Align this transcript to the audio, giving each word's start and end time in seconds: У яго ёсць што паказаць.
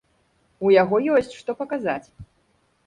У 0.67 0.71
яго 0.75 0.95
ёсць 1.19 1.31
што 1.41 1.51
паказаць. 1.61 2.07